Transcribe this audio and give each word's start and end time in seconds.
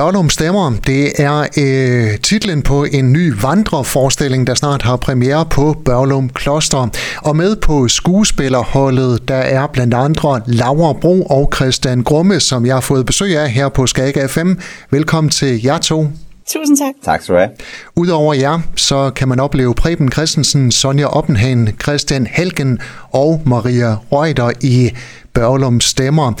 Børnum 0.00 0.30
Stemmer, 0.30 0.72
det 0.86 1.12
er 1.18 1.46
øh, 1.58 2.18
titlen 2.20 2.62
på 2.62 2.84
en 2.84 3.12
ny 3.12 3.32
vandreforestilling, 3.42 4.46
der 4.46 4.54
snart 4.54 4.82
har 4.82 4.96
premiere 4.96 5.46
på 5.46 5.76
Børlum 5.84 6.28
Kloster. 6.28 6.88
Og 7.22 7.36
med 7.36 7.56
på 7.56 7.88
skuespillerholdet, 7.88 9.28
der 9.28 9.34
er 9.34 9.66
blandt 9.66 9.94
andre 9.94 10.40
Laura 10.46 10.92
Bro 10.92 11.22
og 11.22 11.52
Christian 11.54 12.02
Grumme, 12.02 12.40
som 12.40 12.66
jeg 12.66 12.74
har 12.74 12.80
fået 12.80 13.06
besøg 13.06 13.38
af 13.38 13.50
her 13.50 13.68
på 13.68 13.86
Skag 13.86 14.30
FM. 14.30 14.52
Velkommen 14.90 15.30
til 15.30 15.62
jer 15.64 15.78
to. 15.78 16.06
Tusind 16.52 16.76
tak. 16.76 16.94
Tak 17.02 17.22
skal 17.22 17.34
du 17.34 17.38
have. 17.38 17.50
Udover 17.96 18.34
jer, 18.34 18.58
så 18.76 19.10
kan 19.16 19.28
man 19.28 19.40
opleve 19.40 19.74
Preben 19.74 20.12
Christensen, 20.12 20.70
Sonja 20.70 21.06
Oppenhagen, 21.06 21.68
Christian 21.82 22.26
Helgen 22.26 22.78
og 23.10 23.40
Maria 23.46 23.96
Reuter 24.12 24.50
i 24.62 24.90
Børlum 25.32 25.80
Stemmer. 25.80 26.32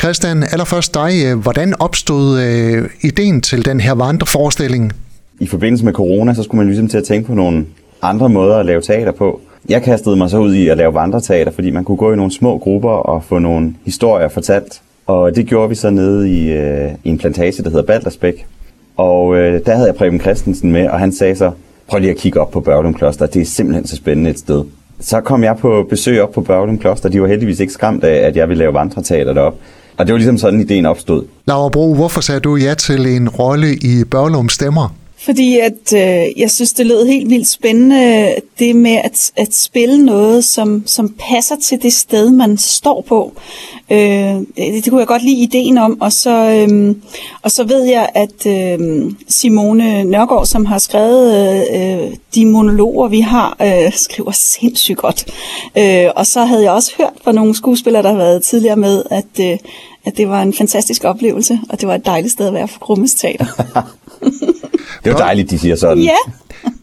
Christian, 0.00 0.42
allerførst 0.42 0.94
dig. 0.94 1.34
Hvordan 1.34 1.74
opstod 1.80 2.40
øh, 2.40 2.88
ideen 3.02 3.40
til 3.40 3.64
den 3.64 3.80
her 3.80 3.92
vandreforestilling? 3.92 4.92
I 5.40 5.46
forbindelse 5.46 5.84
med 5.84 5.92
corona, 5.92 6.34
så 6.34 6.42
skulle 6.42 6.58
man 6.58 6.66
ligesom 6.66 6.88
til 6.88 6.98
at 6.98 7.04
tænke 7.04 7.26
på 7.26 7.34
nogle 7.34 7.66
andre 8.02 8.28
måder 8.28 8.56
at 8.56 8.66
lave 8.66 8.80
teater 8.80 9.12
på. 9.12 9.40
Jeg 9.68 9.82
kastede 9.82 10.16
mig 10.16 10.30
så 10.30 10.38
ud 10.38 10.54
i 10.54 10.68
at 10.68 10.76
lave 10.76 10.94
vandreteater, 10.94 11.52
fordi 11.52 11.70
man 11.70 11.84
kunne 11.84 11.96
gå 11.96 12.12
i 12.12 12.16
nogle 12.16 12.32
små 12.32 12.58
grupper 12.58 12.90
og 12.90 13.24
få 13.24 13.38
nogle 13.38 13.74
historier 13.84 14.28
fortalt. 14.28 14.80
Og 15.06 15.36
det 15.36 15.46
gjorde 15.46 15.68
vi 15.68 15.74
så 15.74 15.90
nede 15.90 16.30
i, 16.30 16.52
øh, 16.52 16.90
i 17.04 17.08
en 17.08 17.18
plantage, 17.18 17.62
der 17.62 17.70
hedder 17.70 17.86
Baldersbæk. 17.86 18.46
Og 18.98 19.36
øh, 19.36 19.60
der 19.66 19.74
havde 19.74 19.86
jeg 19.86 19.94
Preben 19.94 20.20
Christensen 20.20 20.72
med, 20.72 20.88
og 20.88 20.98
han 20.98 21.12
sagde 21.12 21.36
så, 21.36 21.50
prøv 21.88 22.00
lige 22.00 22.10
at 22.10 22.16
kigge 22.16 22.40
op 22.40 22.50
på 22.50 22.60
Børglum 22.60 22.94
Kloster, 22.94 23.26
det 23.26 23.42
er 23.42 23.46
simpelthen 23.46 23.86
så 23.86 23.96
spændende 23.96 24.30
et 24.30 24.38
sted. 24.38 24.64
Så 25.00 25.20
kom 25.20 25.44
jeg 25.44 25.56
på 25.56 25.86
besøg 25.90 26.22
op 26.22 26.32
på 26.32 26.40
Børglum 26.40 26.78
Kloster, 26.78 27.08
de 27.08 27.20
var 27.20 27.26
heldigvis 27.26 27.60
ikke 27.60 27.72
skræmt 27.72 28.04
af, 28.04 28.26
at 28.26 28.36
jeg 28.36 28.48
ville 28.48 28.58
lave 28.58 28.74
vandreteater 28.74 29.32
derop. 29.32 29.54
Og 29.96 30.06
det 30.06 30.12
var 30.12 30.18
ligesom 30.18 30.38
sådan, 30.38 30.60
ideen 30.60 30.86
opstod. 30.86 31.24
Laura 31.46 31.68
Bro, 31.68 31.94
hvorfor 31.94 32.20
sagde 32.20 32.40
du 32.40 32.56
ja 32.56 32.74
til 32.74 33.06
en 33.16 33.28
rolle 33.28 33.74
i 33.74 34.04
Børglum 34.10 34.48
Stemmer? 34.48 34.94
Fordi 35.20 35.58
at 35.58 35.92
øh, 35.94 36.40
jeg 36.40 36.50
synes, 36.50 36.72
det 36.72 36.86
lød 36.86 37.06
helt 37.06 37.30
vildt 37.30 37.48
spændende, 37.48 38.34
det 38.58 38.76
med 38.76 39.00
at, 39.04 39.32
at 39.36 39.54
spille 39.54 40.04
noget, 40.04 40.44
som, 40.44 40.82
som 40.86 41.14
passer 41.18 41.56
til 41.56 41.82
det 41.82 41.92
sted, 41.92 42.30
man 42.30 42.58
står 42.58 43.04
på. 43.08 43.32
Øh, 43.90 43.98
det, 43.98 44.46
det 44.56 44.84
kunne 44.88 44.98
jeg 44.98 45.06
godt 45.06 45.22
lide 45.22 45.42
ideen 45.42 45.78
om, 45.78 46.00
og 46.00 46.12
så, 46.12 46.66
øh, 46.70 46.94
og 47.42 47.50
så 47.50 47.64
ved 47.64 47.84
jeg, 47.84 48.08
at 48.14 48.46
øh, 48.46 49.10
Simone 49.28 50.04
Nørgaard, 50.04 50.46
som 50.46 50.66
har 50.66 50.78
skrevet 50.78 51.66
øh, 51.74 52.16
de 52.34 52.46
monologer, 52.46 53.08
vi 53.08 53.20
har, 53.20 53.56
øh, 53.62 53.92
skriver 53.92 54.32
sindssygt 54.32 54.98
godt. 54.98 55.26
Øh, 55.78 56.06
og 56.16 56.26
så 56.26 56.44
havde 56.44 56.62
jeg 56.62 56.72
også 56.72 56.92
hørt 56.98 57.12
fra 57.24 57.32
nogle 57.32 57.54
skuespillere, 57.56 58.02
der 58.02 58.10
har 58.10 58.16
været 58.16 58.42
tidligere 58.42 58.76
med, 58.76 59.02
at, 59.10 59.40
øh, 59.40 59.58
at 60.04 60.16
det 60.16 60.28
var 60.28 60.42
en 60.42 60.54
fantastisk 60.54 61.04
oplevelse, 61.04 61.60
og 61.68 61.80
det 61.80 61.88
var 61.88 61.94
et 61.94 62.06
dejligt 62.06 62.32
sted 62.32 62.46
at 62.46 62.54
være 62.54 62.68
for 62.68 62.78
Grummes 62.78 63.14
Teater. 63.14 63.46
Det 65.04 65.10
er 65.10 65.14
jo 65.14 65.18
dejligt, 65.18 65.50
de 65.50 65.58
siger 65.58 65.76
sådan. 65.76 66.02
Ja. 66.02 66.16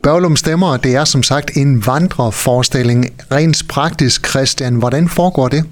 Børlum 0.03 0.35
Stemmer, 0.35 0.77
det 0.77 0.95
er 0.95 1.03
som 1.03 1.23
sagt 1.23 1.57
en 1.57 1.83
vandreforestilling. 1.85 3.05
Rent 3.31 3.63
praktisk, 3.69 4.27
Christian, 4.27 4.75
hvordan 4.75 5.09
foregår 5.09 5.47
det? 5.47 5.63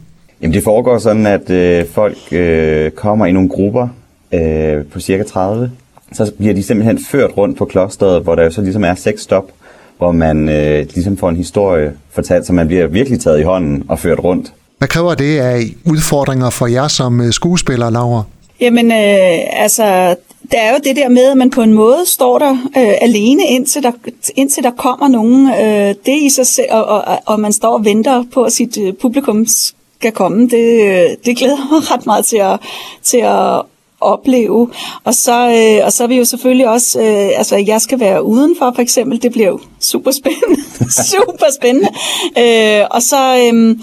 Jamen 0.41 0.53
det 0.53 0.63
foregår 0.63 0.97
sådan, 0.97 1.25
at 1.25 1.49
øh, 1.49 1.85
folk 1.93 2.17
øh, 2.31 2.91
kommer 2.91 3.25
i 3.25 3.31
nogle 3.31 3.49
grupper 3.49 3.87
øh, 4.33 4.85
på 4.85 4.99
cirka 4.99 5.23
30. 5.23 5.71
Så 6.13 6.31
bliver 6.37 6.53
de 6.53 6.63
simpelthen 6.63 6.99
ført 7.11 7.31
rundt 7.37 7.57
på 7.57 7.65
klosteret, 7.65 8.23
hvor 8.23 8.35
der 8.35 8.43
jo 8.43 8.51
så 8.51 8.61
ligesom 8.61 8.83
er 8.83 8.95
seks 8.95 9.21
stop, 9.21 9.51
hvor 9.97 10.11
man 10.11 10.49
øh, 10.49 10.85
ligesom 10.93 11.17
får 11.17 11.29
en 11.29 11.35
historie 11.35 11.93
fortalt, 12.11 12.45
så 12.45 12.53
man 12.53 12.67
bliver 12.67 12.87
virkelig 12.87 13.19
taget 13.19 13.39
i 13.39 13.43
hånden 13.43 13.83
og 13.87 13.99
ført 13.99 14.19
rundt. 14.19 14.53
Hvad 14.77 14.87
kræver 14.87 15.15
det 15.15 15.39
af 15.39 15.61
udfordringer 15.85 16.49
for 16.49 16.67
jer 16.67 16.87
som 16.87 17.21
øh, 17.21 17.31
skuespiller, 17.33 17.89
Laura? 17.89 18.23
Jamen, 18.61 18.91
øh, 18.91 19.63
altså, 19.63 20.15
der 20.51 20.57
er 20.57 20.71
jo 20.71 20.79
det 20.83 20.95
der 20.95 21.09
med, 21.09 21.31
at 21.31 21.37
man 21.37 21.49
på 21.49 21.61
en 21.61 21.73
måde 21.73 22.05
står 22.05 22.39
der 22.39 22.51
øh, 22.51 22.93
alene, 23.01 23.43
indtil 23.45 23.83
der, 23.83 23.91
indtil 24.35 24.63
der 24.63 24.71
kommer 24.71 25.07
nogen. 25.07 25.49
Øh, 25.49 25.95
det 26.05 26.21
i 26.21 26.29
sig 26.29 26.47
selv, 26.47 26.67
og, 26.71 26.85
og, 26.85 27.19
og 27.25 27.39
man 27.39 27.53
står 27.53 27.73
og 27.73 27.85
venter 27.85 28.23
på, 28.33 28.43
at 28.43 28.53
sit 28.53 28.77
øh, 28.77 28.93
publikum 28.93 29.45
skal 29.47 30.11
komme. 30.11 30.49
Det, 30.49 30.83
øh, 30.83 31.09
det 31.25 31.37
glæder 31.37 31.57
mig 31.71 31.91
ret 31.91 32.05
meget 32.05 32.25
til 32.25 32.37
at, 32.37 32.59
til 33.03 33.17
at 33.17 33.61
opleve. 34.01 34.69
Og 35.03 35.13
så, 35.13 35.47
øh, 35.49 35.85
og 35.85 35.93
så 35.93 36.03
er 36.03 36.07
vi 36.07 36.17
jo 36.17 36.25
selvfølgelig 36.25 36.69
også, 36.69 36.99
øh, 36.99 37.29
altså 37.37 37.55
jeg 37.57 37.81
skal 37.81 37.99
være 37.99 38.23
udenfor 38.23 38.71
for 38.75 38.81
eksempel, 38.81 39.21
det 39.21 39.31
bliver 39.31 39.47
jo 39.47 39.59
super 39.79 40.11
spændende. 40.11 40.61
super 41.11 41.47
spændende. 41.55 41.89
Øh, 42.37 42.85
og 42.91 43.01
så, 43.01 43.51
øh, 43.53 43.77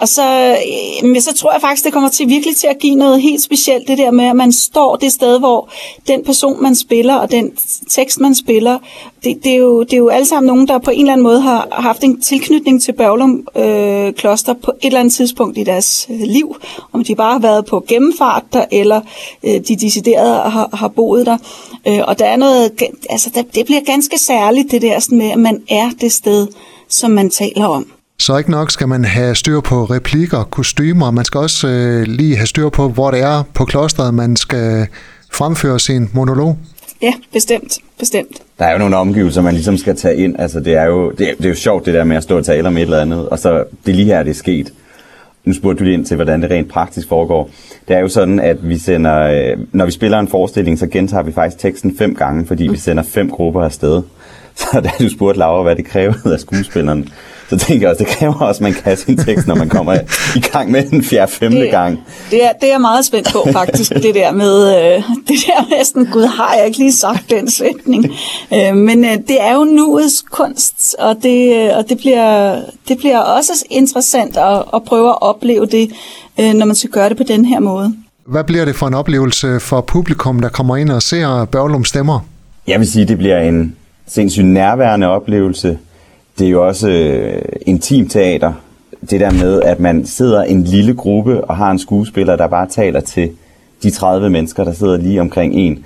og 0.00 0.08
så, 0.08 0.50
øh, 1.02 1.08
men 1.08 1.20
så 1.20 1.34
tror 1.34 1.52
jeg 1.52 1.60
faktisk, 1.60 1.84
det 1.84 1.92
kommer 1.92 2.08
til 2.08 2.28
virkelig 2.28 2.56
til 2.56 2.66
at 2.66 2.78
give 2.78 2.94
noget 2.94 3.22
helt 3.22 3.42
specielt, 3.42 3.88
det 3.88 3.98
der 3.98 4.10
med, 4.10 4.24
at 4.24 4.36
man 4.36 4.52
står 4.52 4.96
det 4.96 5.12
sted, 5.12 5.38
hvor 5.38 5.68
den 6.08 6.24
person, 6.24 6.62
man 6.62 6.74
spiller, 6.74 7.14
og 7.14 7.30
den 7.30 7.52
tekst, 7.90 8.20
man 8.20 8.34
spiller, 8.34 8.78
det, 9.24 9.44
det, 9.44 9.52
er, 9.52 9.56
jo, 9.56 9.82
det 9.82 9.92
er 9.92 9.96
jo 9.96 10.08
alle 10.08 10.26
sammen 10.26 10.46
nogen, 10.46 10.68
der 10.68 10.78
på 10.78 10.90
en 10.90 11.00
eller 11.00 11.12
anden 11.12 11.22
måde 11.22 11.40
har 11.40 11.68
haft 11.72 12.04
en 12.04 12.20
tilknytning 12.20 12.82
til 12.82 12.92
Børlum 12.92 13.46
øh, 13.56 14.12
Kloster 14.12 14.54
på 14.54 14.70
et 14.70 14.86
eller 14.86 15.00
andet 15.00 15.14
tidspunkt 15.14 15.58
i 15.58 15.64
deres 15.64 16.06
øh, 16.10 16.20
liv. 16.20 16.56
Om 16.92 17.04
de 17.04 17.14
bare 17.14 17.32
har 17.32 17.40
været 17.40 17.66
på 17.66 17.84
gennemfart 17.88 18.44
der, 18.52 18.64
eller 18.72 19.00
øh, 19.44 19.60
de 19.68 19.76
deciderede 19.76 20.50
har, 20.50 20.68
har 20.72 20.88
boet 20.88 21.26
der. 21.26 21.38
Øh, 21.88 22.00
og 22.06 22.18
der 22.18 22.26
er 22.26 22.36
noget, 22.36 22.72
altså 23.10 23.30
der, 23.34 23.42
det 23.42 23.66
bliver 23.66 23.80
ganske 23.80 24.18
særligt, 24.18 24.70
det 24.70 24.82
der 24.82 24.98
sådan 24.98 25.18
med, 25.18 25.30
at 25.30 25.38
man 25.38 25.62
er 25.68 25.90
det 26.00 26.12
sted, 26.12 26.46
som 26.88 27.10
man 27.10 27.30
taler 27.30 27.66
om. 27.66 27.86
Så 28.20 28.36
ikke 28.36 28.50
nok 28.50 28.70
skal 28.70 28.88
man 28.88 29.04
have 29.04 29.34
styr 29.34 29.60
på 29.60 29.84
replikker, 29.84 30.44
kostymer, 30.44 31.10
man 31.10 31.24
skal 31.24 31.38
også 31.38 31.68
øh, 31.68 32.02
lige 32.02 32.36
have 32.36 32.46
styr 32.46 32.68
på, 32.68 32.88
hvor 32.88 33.10
det 33.10 33.20
er 33.20 33.42
på 33.54 33.64
klosteret, 33.64 34.14
man 34.14 34.36
skal 34.36 34.86
fremføre 35.32 35.80
sin 35.80 36.10
monolog. 36.12 36.58
Ja, 37.02 37.12
bestemt. 37.32 37.78
Bestemt. 37.98 38.42
Der 38.58 38.64
er 38.64 38.72
jo 38.72 38.78
nogle 38.78 38.96
omgivelser, 38.96 39.42
man 39.42 39.54
ligesom 39.54 39.76
skal 39.76 39.96
tage 39.96 40.16
ind. 40.16 40.36
Altså, 40.38 40.60
det 40.60 40.74
er 40.74 40.84
jo, 40.84 41.10
det 41.10 41.28
er, 41.28 41.34
det 41.36 41.44
er 41.44 41.48
jo 41.48 41.54
sjovt, 41.54 41.86
det 41.86 41.94
der 41.94 42.04
med 42.04 42.16
at 42.16 42.22
stå 42.22 42.36
og 42.36 42.44
tale 42.44 42.68
om 42.68 42.76
et 42.76 42.82
eller 42.82 43.00
andet, 43.00 43.28
og 43.28 43.38
så 43.38 43.64
det 43.86 43.92
er 43.92 43.96
lige 43.96 44.06
her, 44.06 44.22
det 44.22 44.30
er 44.30 44.34
sket. 44.34 44.72
Nu 45.44 45.54
spurgte 45.54 45.78
du 45.78 45.84
lige 45.84 45.94
ind 45.94 46.06
til, 46.06 46.14
hvordan 46.14 46.42
det 46.42 46.50
rent 46.50 46.68
praktisk 46.68 47.08
foregår. 47.08 47.50
Det 47.88 47.96
er 47.96 48.00
jo 48.00 48.08
sådan, 48.08 48.40
at 48.40 48.68
vi 48.68 48.78
sender, 48.78 49.20
øh, 49.20 49.58
når 49.72 49.84
vi 49.84 49.90
spiller 49.90 50.18
en 50.18 50.28
forestilling, 50.28 50.78
så 50.78 50.86
gentager 50.86 51.22
vi 51.22 51.32
faktisk 51.32 51.58
teksten 51.58 51.96
fem 51.98 52.14
gange, 52.14 52.46
fordi 52.46 52.68
vi 52.68 52.76
sender 52.76 53.02
fem 53.02 53.30
grupper 53.30 53.62
afsted. 53.62 54.02
Så 54.54 54.80
da 54.84 54.90
du 55.04 55.08
spurgte 55.08 55.38
Laura, 55.38 55.62
hvad 55.62 55.76
det 55.76 55.84
krævede 55.84 56.32
af 56.32 56.40
skuespillerne, 56.40 57.04
så 57.50 57.56
tænker 57.56 57.86
jeg 57.86 57.90
også, 57.90 58.04
det 58.04 58.12
kræver 58.12 58.34
også, 58.34 58.58
at 58.58 58.62
man 58.62 58.72
kan 58.72 58.96
sin 58.96 59.16
tekst, 59.16 59.46
når 59.46 59.54
man 59.54 59.68
kommer 59.68 59.94
i 60.36 60.40
gang 60.40 60.70
med 60.70 60.82
den 60.82 61.04
fjerde, 61.04 61.32
femte 61.32 61.60
det, 61.60 61.70
gang. 61.70 62.00
Det 62.30 62.44
er, 62.44 62.52
det 62.52 62.68
er 62.68 62.72
jeg 62.72 62.80
meget 62.80 63.04
spændt 63.04 63.32
på, 63.32 63.48
faktisk, 63.52 63.92
det 63.94 64.14
der 64.14 64.32
med, 64.32 64.76
øh, 64.76 65.02
det 65.28 65.36
der 65.46 65.68
med 65.68 65.84
sådan, 65.84 66.06
gud, 66.06 66.22
har 66.22 66.54
jeg 66.54 66.66
ikke 66.66 66.78
lige 66.78 66.92
sagt 66.92 67.30
den 67.30 67.50
sætning? 67.50 68.06
Øh, 68.54 68.76
men 68.76 69.04
øh, 69.04 69.10
det 69.10 69.40
er 69.40 69.54
jo 69.54 69.64
nuets 69.64 70.24
kunst, 70.30 70.96
og 70.98 71.16
det, 71.22 71.56
øh, 71.56 71.76
og 71.76 71.88
det, 71.88 71.98
bliver, 71.98 72.60
det 72.88 72.98
bliver 72.98 73.18
også 73.18 73.52
interessant 73.70 74.36
at, 74.36 74.64
at 74.74 74.82
prøve 74.84 75.08
at 75.08 75.22
opleve 75.22 75.66
det, 75.66 75.90
øh, 76.40 76.54
når 76.54 76.66
man 76.66 76.76
skal 76.76 76.90
gøre 76.90 77.08
det 77.08 77.16
på 77.16 77.22
den 77.22 77.44
her 77.44 77.60
måde. 77.60 77.94
Hvad 78.26 78.44
bliver 78.44 78.64
det 78.64 78.76
for 78.76 78.86
en 78.86 78.94
oplevelse 78.94 79.60
for 79.60 79.80
publikum, 79.80 80.40
der 80.40 80.48
kommer 80.48 80.76
ind 80.76 80.90
og 80.90 81.02
ser 81.02 81.44
Børlum 81.44 81.84
Stemmer? 81.84 82.20
Jeg 82.66 82.78
vil 82.80 82.88
sige, 82.88 83.04
det 83.04 83.18
bliver 83.18 83.40
en 83.40 83.76
sindssygt 84.06 84.46
nærværende 84.46 85.06
oplevelse. 85.06 85.78
Det 86.40 86.46
er 86.46 86.50
jo 86.50 86.66
også 86.66 86.88
øh, 86.90 87.42
intim 87.66 88.08
teater. 88.08 88.52
Det 89.10 89.20
der 89.20 89.30
med, 89.30 89.62
at 89.62 89.80
man 89.80 90.06
sidder 90.06 90.42
en 90.42 90.62
lille 90.62 90.94
gruppe 90.94 91.44
og 91.44 91.56
har 91.56 91.70
en 91.70 91.78
skuespiller, 91.78 92.36
der 92.36 92.46
bare 92.46 92.66
taler 92.66 93.00
til 93.00 93.30
de 93.82 93.90
30 93.90 94.30
mennesker, 94.30 94.64
der 94.64 94.72
sidder 94.72 94.96
lige 94.96 95.20
omkring 95.20 95.54
en. 95.54 95.84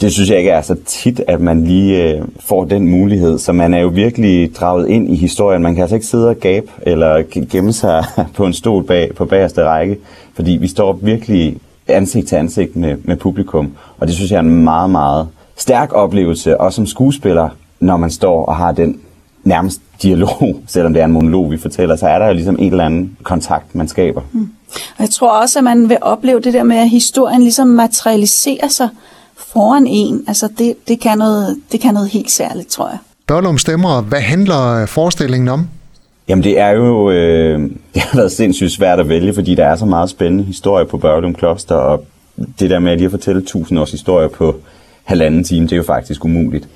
Det 0.00 0.12
synes 0.12 0.30
jeg 0.30 0.38
ikke 0.38 0.50
er 0.50 0.62
så 0.62 0.76
tit, 0.86 1.20
at 1.28 1.40
man 1.40 1.64
lige 1.64 2.02
øh, 2.02 2.22
får 2.40 2.64
den 2.64 2.88
mulighed. 2.88 3.38
Så 3.38 3.52
man 3.52 3.74
er 3.74 3.80
jo 3.80 3.88
virkelig 3.88 4.54
draget 4.54 4.88
ind 4.88 5.10
i 5.10 5.16
historien. 5.16 5.62
Man 5.62 5.74
kan 5.74 5.82
altså 5.82 5.96
ikke 5.96 6.06
sidde 6.06 6.28
og 6.28 6.36
gabe 6.36 6.66
eller 6.82 7.22
gemme 7.50 7.72
sig 7.72 8.04
på 8.36 8.46
en 8.46 8.52
stol 8.52 8.84
bag, 8.84 9.10
på 9.16 9.24
bagerste 9.24 9.64
række, 9.64 9.96
fordi 10.34 10.50
vi 10.50 10.68
står 10.68 10.92
virkelig 10.92 11.56
ansigt 11.88 12.28
til 12.28 12.36
ansigt 12.36 12.76
med, 12.76 12.96
med 13.04 13.16
publikum. 13.16 13.72
Og 13.98 14.06
det 14.06 14.14
synes 14.14 14.30
jeg 14.30 14.36
er 14.36 14.42
en 14.42 14.64
meget, 14.64 14.90
meget 14.90 15.28
stærk 15.56 15.92
oplevelse, 15.92 16.60
også 16.60 16.76
som 16.76 16.86
skuespiller, 16.86 17.48
når 17.80 17.96
man 17.96 18.10
står 18.10 18.44
og 18.44 18.56
har 18.56 18.72
den 18.72 19.00
nærmest 19.44 19.80
dialog, 20.02 20.56
selvom 20.66 20.92
det 20.92 21.00
er 21.00 21.04
en 21.04 21.12
monolog, 21.12 21.50
vi 21.50 21.58
fortæller, 21.58 21.96
så 21.96 22.08
er 22.08 22.18
der 22.18 22.26
jo 22.26 22.32
ligesom 22.32 22.56
en 22.58 22.70
eller 22.70 22.84
anden 22.84 23.16
kontakt, 23.22 23.74
man 23.74 23.88
skaber. 23.88 24.22
Mm. 24.32 24.48
Og 24.74 25.00
jeg 25.00 25.10
tror 25.10 25.40
også, 25.40 25.58
at 25.58 25.64
man 25.64 25.88
vil 25.88 25.98
opleve 26.00 26.40
det 26.40 26.52
der 26.52 26.62
med, 26.62 26.76
at 26.76 26.88
historien 26.88 27.42
ligesom 27.42 27.66
materialiserer 27.66 28.68
sig 28.68 28.88
foran 29.36 29.86
en. 29.86 30.24
Altså 30.28 30.48
det, 30.58 30.88
det, 30.88 31.00
kan, 31.00 31.18
noget, 31.18 31.56
det 31.72 31.80
kan 31.80 31.94
noget 31.94 32.08
helt 32.08 32.30
særligt, 32.30 32.68
tror 32.68 32.88
jeg. 32.88 32.98
Børlum 33.26 33.58
Stemmer, 33.58 34.02
hvad 34.02 34.20
handler 34.20 34.86
forestillingen 34.86 35.48
om? 35.48 35.68
Jamen 36.28 36.44
det 36.44 36.58
er 36.58 36.70
jo, 36.70 37.10
øh, 37.10 37.60
det 37.94 38.02
har 38.02 38.18
været 38.18 38.32
sindssygt 38.32 38.72
svært 38.72 39.00
at 39.00 39.08
vælge, 39.08 39.34
fordi 39.34 39.54
der 39.54 39.66
er 39.66 39.76
så 39.76 39.86
meget 39.86 40.10
spændende 40.10 40.44
historie 40.44 40.86
på 40.86 40.98
Børlum 40.98 41.34
Kloster, 41.34 41.74
og 41.74 42.04
det 42.60 42.70
der 42.70 42.78
med 42.78 42.92
at 42.92 42.98
lige 42.98 43.04
at 43.06 43.10
fortælle 43.10 43.42
tusind 43.42 43.78
års 43.78 43.90
historie 43.90 44.28
på 44.28 44.56
halvanden 45.04 45.44
time, 45.44 45.66
det 45.66 45.72
er 45.72 45.76
jo 45.76 45.82
faktisk 45.82 46.24
umuligt. 46.24 46.68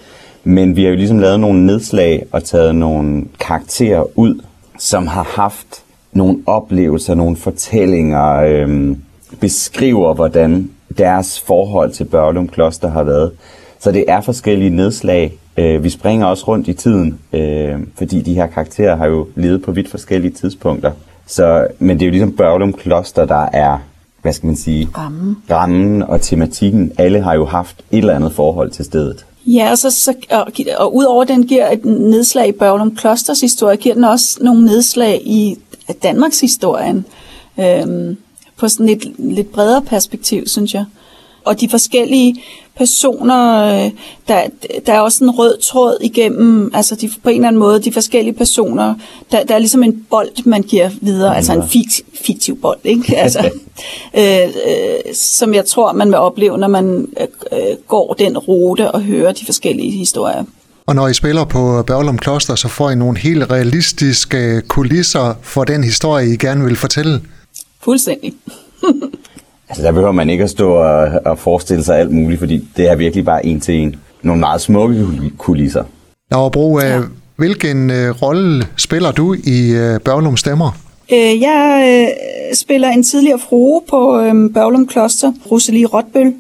Men 0.45 0.77
vi 0.77 0.83
har 0.83 0.91
jo 0.91 0.97
ligesom 0.97 1.19
lavet 1.19 1.41
nogle 1.41 1.67
nedslag 1.67 2.27
og 2.33 2.45
taget 2.45 2.75
nogle 2.75 3.25
karakterer 3.41 4.19
ud, 4.19 4.43
som 4.79 5.07
har 5.07 5.23
haft 5.23 5.83
nogle 6.13 6.39
oplevelser, 6.47 7.15
nogle 7.15 7.37
fortællinger, 7.37 8.35
øh, 8.35 8.97
beskriver, 9.41 10.15
hvordan 10.15 10.71
deres 10.99 11.41
forhold 11.41 11.93
til 11.93 12.05
Børlum 12.05 12.49
Kloster 12.49 12.91
har 12.91 13.03
været. 13.03 13.33
Så 13.81 13.93
det 13.93 14.05
er 14.09 14.21
forskellige 14.21 14.71
nedslag. 14.71 15.33
Øh, 15.57 15.85
vi 15.85 15.91
springer 15.91 16.27
også 16.27 16.45
rundt 16.49 16.69
i 16.69 16.73
tiden, 16.73 17.19
øh, 17.33 17.75
fordi 17.95 18.23
de 18.23 18.35
her 18.35 18.47
karakterer 18.47 18.97
har 18.97 19.07
jo 19.07 19.27
levet 19.35 19.63
på 19.63 19.73
vidt 19.73 19.91
forskellige 19.91 20.33
tidspunkter. 20.33 20.93
Så, 21.27 21.67
men 21.79 21.97
det 21.97 22.03
er 22.03 22.07
jo 22.07 22.11
ligesom 22.11 22.33
Børlum 22.33 22.73
Kloster, 22.73 23.25
der 23.25 23.49
er, 23.53 23.79
hvad 24.23 24.33
skal 24.33 24.47
man 24.47 24.57
sige, 24.57 24.89
rammen. 24.99 25.37
rammen 25.51 26.03
og 26.03 26.21
tematikken. 26.21 26.93
Alle 26.99 27.21
har 27.23 27.35
jo 27.35 27.45
haft 27.45 27.77
et 27.91 27.99
eller 27.99 28.15
andet 28.15 28.33
forhold 28.33 28.71
til 28.71 28.85
stedet. 28.85 29.25
Ja, 29.47 29.71
og, 29.71 29.79
så, 29.79 29.91
så, 29.91 30.15
og, 30.31 30.47
og 30.79 30.97
udover 30.97 31.25
den 31.25 31.47
giver 31.47 31.71
et 31.71 31.85
nedslag 31.85 32.49
i 32.49 32.53
Børlum 32.53 32.97
Klosters 32.97 33.41
historie, 33.41 33.77
giver 33.77 33.95
den 33.95 34.05
også 34.05 34.39
nogle 34.41 34.65
nedslag 34.65 35.23
i 35.25 35.57
Danmarks 36.03 36.41
historien. 36.41 37.05
Øhm, 37.61 38.17
på 38.57 38.69
sådan 38.69 38.89
et 38.89 39.13
lidt 39.19 39.53
bredere 39.53 39.83
perspektiv, 39.83 40.47
synes 40.47 40.75
jeg. 40.75 40.85
Og 41.49 41.61
de 41.61 41.69
forskellige 41.69 42.43
personer, 42.77 43.65
øh, 43.65 43.91
der, 44.29 44.43
der 44.87 44.93
er 44.93 45.01
også 45.01 45.25
en 45.25 45.31
rød 45.31 45.59
tråd 45.61 45.97
igennem, 46.01 46.71
altså 46.75 46.95
de, 46.95 47.11
på 47.23 47.29
en 47.29 47.35
eller 47.35 47.49
anden 47.49 47.61
måde, 47.61 47.83
de 47.83 47.93
forskellige 47.93 48.35
personer, 48.35 48.95
der, 49.33 49.45
der 49.45 49.55
er 49.55 49.59
ligesom 49.59 49.83
en 49.83 50.07
bold, 50.11 50.45
man 50.45 50.63
giver 50.63 50.91
videre, 51.01 51.37
altså 51.37 51.53
en 51.53 51.69
fiktiv, 51.69 52.05
fiktiv 52.15 52.61
bold, 52.61 52.79
ikke? 52.85 53.17
Altså, 53.29 53.51
øh, 54.15 54.43
øh, 54.43 55.15
som 55.15 55.55
jeg 55.55 55.67
tror, 55.67 55.93
man 55.93 56.09
vil 56.09 56.17
opleve, 56.17 56.59
når 56.59 56.69
man 56.69 57.09
øh, 57.53 57.77
går 57.89 58.15
den 58.19 58.39
rute 58.39 58.91
og 58.91 59.03
hører 59.03 59.33
de 59.33 59.45
forskellige 59.45 59.91
historier. 59.91 60.45
Og 60.87 60.95
når 60.95 61.09
I 61.09 61.15
spiller 61.15 61.45
på 61.45 61.83
Børlum 61.87 62.19
Kloster, 62.19 62.55
så 62.55 62.69
får 62.69 62.91
I 62.91 62.95
nogle 62.95 63.19
helt 63.19 63.51
realistiske 63.51 64.63
kulisser 64.69 65.35
for 65.43 65.65
den 65.65 65.85
historie, 65.85 66.33
I 66.33 66.37
gerne 66.37 66.65
vil 66.65 66.77
fortælle. 66.77 67.21
Fuldstændig. 67.81 68.35
Altså 69.69 69.83
der 69.83 69.93
behøver 69.93 70.13
man 70.13 70.31
ikke 70.31 70.45
at 70.45 70.51
stå 70.51 70.73
og, 70.73 71.11
og 71.25 71.39
forestille 71.39 71.85
sig 71.85 71.99
alt 71.99 72.11
muligt, 72.11 72.39
fordi 72.39 72.69
det 72.77 72.91
er 72.91 72.97
virkelig 72.97 73.25
bare 73.25 73.47
en 73.47 73.61
til 73.61 73.75
en. 73.75 73.97
Nogle 74.23 74.41
meget 74.41 74.61
smukke 74.61 75.07
kulisser. 75.39 75.85
Laura 76.31 76.49
Bro, 76.49 76.81
ja. 76.81 77.01
hvilken 77.37 77.91
uh, 77.91 78.23
rolle 78.23 78.67
spiller 78.77 79.13
du 79.13 79.35
i 79.35 79.71
uh, 79.71 80.01
Børlum 80.05 80.37
Stemmer? 80.37 80.71
Uh, 81.13 81.43
jeg 81.43 82.09
uh, 82.09 82.57
spiller 82.57 82.89
en 82.89 83.03
tidligere 83.03 83.39
frue 83.39 83.83
på 83.91 84.19
uh, 84.19 84.53
Børlum 84.55 84.87
Kloster, 84.87 85.33
Rosalie 85.51 85.87
Rotbøl, 85.87 86.35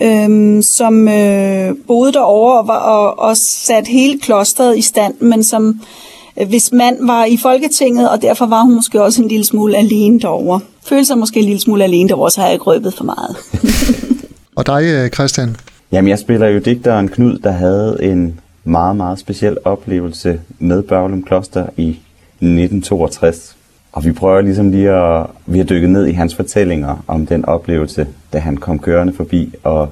uh, 0.00 0.62
som 0.62 0.94
uh, 0.94 1.76
boede 1.86 2.12
derovre 2.12 2.58
og, 2.58 2.68
var, 2.68 2.78
og, 2.78 3.18
og 3.18 3.36
satte 3.36 3.90
hele 3.90 4.20
klosteret 4.20 4.78
i 4.78 4.82
stand, 4.82 5.14
men 5.20 5.44
som 5.44 5.80
Øh, 6.40 6.48
hvis 6.48 6.72
mand 6.72 7.06
var 7.06 7.24
i 7.24 7.36
Folketinget, 7.36 8.10
og 8.10 8.22
derfor 8.22 8.46
var 8.46 8.62
hun 8.62 8.74
måske 8.74 9.02
også 9.02 9.22
en 9.22 9.28
lille 9.28 9.44
smule 9.44 9.76
alene 9.76 10.20
derovre. 10.20 10.60
Følte 10.88 11.04
sig 11.04 11.18
måske 11.18 11.38
en 11.38 11.44
lille 11.44 11.60
smule 11.60 11.84
alene 11.84 12.08
derovre, 12.08 12.30
så 12.30 12.40
har 12.40 12.48
jeg 12.48 12.54
ikke 12.54 12.64
røbet 12.64 12.94
for 12.94 13.04
meget. 13.04 13.36
og 14.58 14.66
dig, 14.66 14.82
øh, 14.84 15.10
Christian? 15.10 15.56
Jamen, 15.92 16.08
jeg 16.08 16.18
spiller 16.18 16.48
jo 16.48 16.58
digteren 16.58 17.08
Knud, 17.08 17.38
der 17.38 17.50
havde 17.50 17.98
en 18.02 18.40
meget, 18.64 18.96
meget 18.96 19.18
speciel 19.18 19.56
oplevelse 19.64 20.40
med 20.58 20.82
Børglum 20.82 21.22
Kloster 21.22 21.66
i 21.76 21.88
1962. 21.88 23.56
Og 23.92 24.04
vi 24.04 24.12
prøver 24.12 24.40
ligesom 24.40 24.70
lige 24.70 24.90
at, 24.90 25.26
vi 25.46 25.58
har 25.58 25.64
dykket 25.64 25.90
ned 25.90 26.06
i 26.06 26.12
hans 26.12 26.34
fortællinger 26.34 27.04
om 27.06 27.26
den 27.26 27.44
oplevelse, 27.44 28.06
da 28.32 28.38
han 28.38 28.56
kom 28.56 28.78
kørende 28.78 29.12
forbi, 29.12 29.54
og 29.62 29.88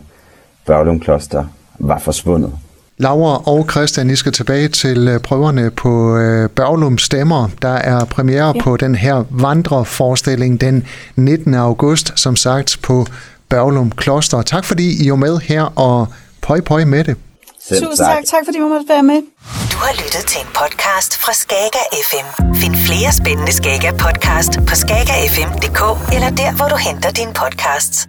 Børglum 0.67 1.00
Kloster 1.00 1.44
var 1.79 1.99
forsvundet. 1.99 2.52
Laura 2.99 3.43
og 3.46 3.67
Christian, 3.70 4.11
I 4.11 4.17
skal 4.17 4.32
tilbage 4.32 4.69
til 4.69 5.08
øh, 5.08 5.20
prøverne 5.20 5.70
på 5.70 6.17
øh, 6.17 6.50
Børlum 6.50 6.99
Stemmer. 6.99 7.49
Der 7.62 7.69
er 7.69 8.05
premiere 8.05 8.52
ja. 8.56 8.62
på 8.62 8.76
den 8.76 8.94
her 8.94 9.25
vandreforestilling 9.31 10.61
den 10.61 10.87
19. 11.17 11.55
august, 11.55 12.12
som 12.17 12.37
sagt 12.37 12.79
på 12.82 13.06
Børlum 13.49 13.91
Kloster. 13.91 14.43
Tak 14.43 14.64
fordi 14.64 15.05
I 15.05 15.08
er 15.08 15.17
med 15.17 15.38
her, 15.38 15.62
og 15.62 16.08
pøj 16.43 16.61
pøj 16.61 16.85
med 16.85 17.05
det. 17.05 17.17
Selv 17.69 17.87
Tusind 17.87 18.06
tak. 18.06 18.25
tak, 18.25 18.43
fordi 18.44 18.58
I 18.58 18.61
måtte 18.61 18.87
være 18.88 19.02
med. 19.02 19.20
Du 19.73 19.76
har 19.76 19.93
lyttet 19.93 20.25
til 20.29 20.40
en 20.40 20.47
podcast 20.61 21.17
fra 21.17 21.32
Skager 21.32 21.87
FM. 22.08 22.55
Find 22.55 22.75
flere 22.76 23.12
spændende 23.12 23.52
Skager 23.52 23.93
podcast 23.93 24.52
på 24.69 24.75
skagerfm.dk 24.75 26.12
eller 26.14 26.31
der, 26.31 26.56
hvor 26.56 26.69
du 26.69 26.76
henter 26.76 27.11
dine 27.11 27.32
podcasts. 27.35 28.08